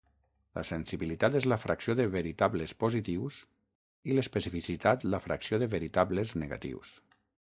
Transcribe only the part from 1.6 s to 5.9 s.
fracció de veritables positius i l'especificitat la fracció de